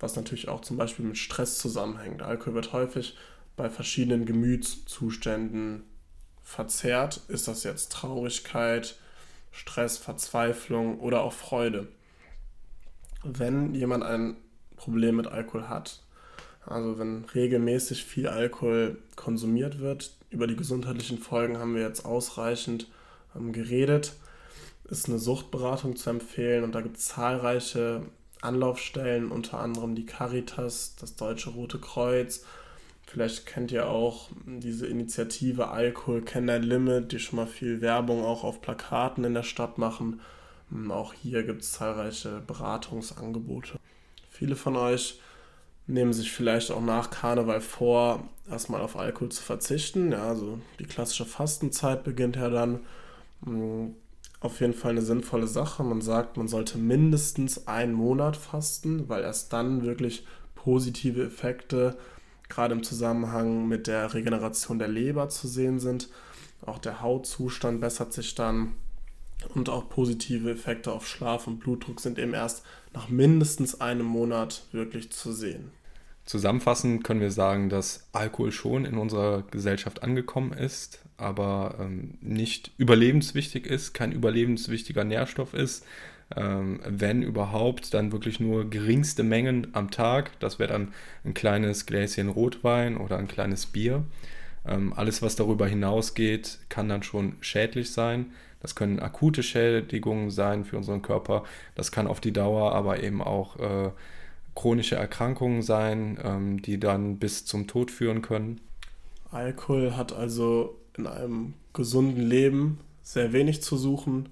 [0.00, 2.22] was natürlich auch zum Beispiel mit Stress zusammenhängt.
[2.22, 3.16] Alkohol wird häufig
[3.56, 5.84] bei verschiedenen Gemütszuständen
[6.42, 7.20] verzerrt.
[7.28, 8.96] Ist das jetzt Traurigkeit,
[9.50, 11.88] Stress, Verzweiflung oder auch Freude?
[13.22, 14.36] Wenn jemand ein
[14.76, 16.02] Problem mit Alkohol hat,
[16.66, 22.88] also wenn regelmäßig viel Alkohol konsumiert wird, über die gesundheitlichen Folgen haben wir jetzt ausreichend
[23.36, 24.14] ähm, geredet
[24.84, 28.02] ist eine Suchtberatung zu empfehlen und da gibt es zahlreiche
[28.40, 32.44] Anlaufstellen, unter anderem die Caritas, das Deutsche Rote Kreuz.
[33.06, 38.24] Vielleicht kennt ihr auch diese Initiative Alkohol Kennt dein Limit, die schon mal viel Werbung
[38.24, 40.20] auch auf Plakaten in der Stadt machen.
[40.70, 43.78] Hm, auch hier gibt es zahlreiche Beratungsangebote.
[44.30, 45.20] Viele von euch
[45.86, 50.12] nehmen sich vielleicht auch nach Karneval vor, erstmal auf Alkohol zu verzichten.
[50.12, 52.80] Ja, also die klassische Fastenzeit beginnt ja dann.
[54.42, 55.84] Auf jeden Fall eine sinnvolle Sache.
[55.84, 60.26] Man sagt, man sollte mindestens einen Monat fasten, weil erst dann wirklich
[60.56, 61.96] positive Effekte
[62.48, 66.08] gerade im Zusammenhang mit der Regeneration der Leber zu sehen sind.
[66.66, 68.72] Auch der Hautzustand bessert sich dann
[69.54, 74.64] und auch positive Effekte auf Schlaf und Blutdruck sind eben erst nach mindestens einem Monat
[74.72, 75.70] wirklich zu sehen.
[76.24, 82.70] Zusammenfassend können wir sagen, dass Alkohol schon in unserer Gesellschaft angekommen ist, aber ähm, nicht
[82.78, 85.84] überlebenswichtig ist, kein überlebenswichtiger Nährstoff ist.
[86.36, 90.38] Ähm, wenn überhaupt, dann wirklich nur geringste Mengen am Tag.
[90.40, 90.92] Das wäre dann
[91.24, 94.04] ein kleines Gläschen Rotwein oder ein kleines Bier.
[94.66, 98.32] Ähm, alles, was darüber hinausgeht, kann dann schon schädlich sein.
[98.60, 101.42] Das können akute Schädigungen sein für unseren Körper.
[101.74, 103.90] Das kann auf die Dauer aber eben auch äh,
[104.54, 108.60] chronische Erkrankungen sein, ähm, die dann bis zum Tod führen können.
[109.30, 114.28] Alkohol hat also in einem gesunden Leben sehr wenig zu suchen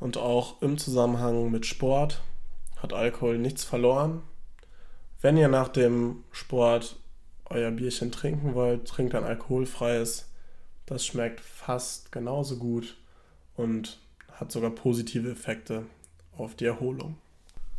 [0.00, 2.22] und auch im Zusammenhang mit Sport
[2.82, 4.22] hat Alkohol nichts verloren.
[5.20, 6.96] Wenn ihr nach dem Sport
[7.46, 10.28] euer Bierchen trinken wollt, trinkt ein alkoholfreies.
[10.84, 12.96] Das schmeckt fast genauso gut
[13.56, 14.00] und
[14.32, 15.86] hat sogar positive Effekte
[16.36, 17.16] auf die Erholung.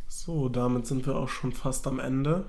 [0.08, 2.46] So, damit sind wir auch schon fast am Ende.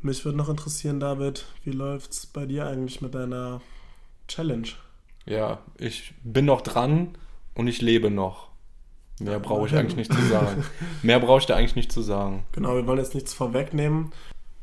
[0.00, 3.60] Mich würde noch interessieren, David, wie läuft es bei dir eigentlich mit deiner
[4.28, 4.68] Challenge?
[5.24, 7.16] Ja, ich bin noch dran
[7.54, 8.48] und ich lebe noch.
[9.18, 10.64] Mehr brauche ich eigentlich nicht zu sagen.
[11.02, 12.44] Mehr brauche ich da eigentlich nicht zu sagen.
[12.52, 14.12] Genau, wir wollen jetzt nichts vorwegnehmen,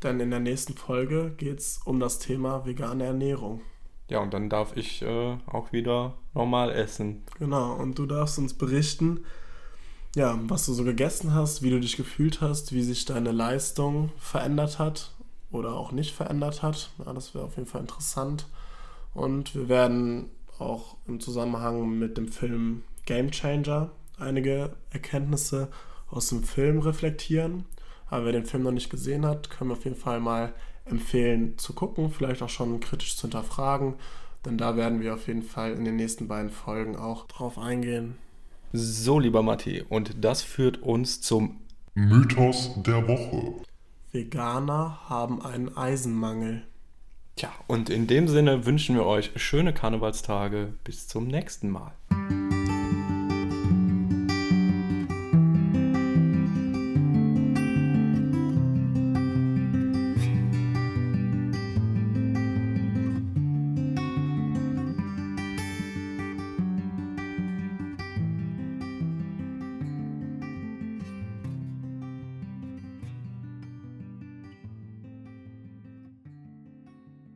[0.02, 3.62] denn in der nächsten Folge geht es um das Thema vegane Ernährung.
[4.08, 7.24] Ja, und dann darf ich äh, auch wieder normal essen.
[7.38, 9.24] Genau, und du darfst uns berichten,
[10.14, 14.10] ja, was du so gegessen hast, wie du dich gefühlt hast, wie sich deine Leistung
[14.18, 15.12] verändert hat
[15.50, 16.90] oder auch nicht verändert hat.
[17.04, 18.46] Ja, das wäre auf jeden Fall interessant.
[19.12, 25.68] Und wir werden auch im Zusammenhang mit dem Film Game Changer einige Erkenntnisse
[26.08, 27.64] aus dem Film reflektieren.
[28.08, 30.52] Aber wer den Film noch nicht gesehen hat, können wir auf jeden Fall mal
[30.84, 33.94] empfehlen zu gucken, vielleicht auch schon kritisch zu hinterfragen,
[34.44, 38.18] denn da werden wir auf jeden Fall in den nächsten beiden Folgen auch drauf eingehen.
[38.76, 41.60] So, lieber Matti, und das führt uns zum
[41.94, 43.54] Mythos der Woche.
[44.10, 46.64] Veganer haben einen Eisenmangel.
[47.36, 50.72] Tja, und in dem Sinne wünschen wir euch schöne Karnevalstage.
[50.82, 51.92] Bis zum nächsten Mal.